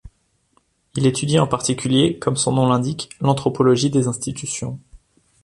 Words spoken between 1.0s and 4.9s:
étudie en particulier, comme son nom l'indique, l'anthropologie des institutions.